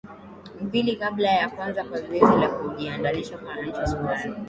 [0.61, 4.35] mbili kabla ya kuanza kwa zoezi la kujiandikisha kwa wananchi wa sudan